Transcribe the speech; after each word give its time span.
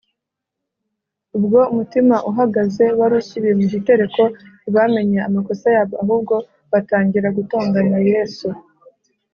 Ubwo 1.37 1.59
umutima 1.71 2.15
uhagaze 2.29 2.85
wari 2.99 3.13
usubiye 3.21 3.53
mu 3.59 3.65
gitereko, 3.73 4.21
ntibamenye 4.59 5.19
amakosa 5.27 5.65
yabo, 5.75 5.93
ahubwo 6.03 6.35
batangira 6.71 7.27
gutonganya 7.37 7.99
Yesu. 8.11 8.47